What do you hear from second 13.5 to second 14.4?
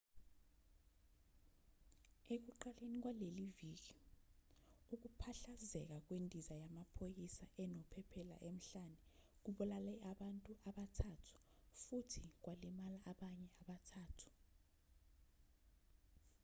abathathu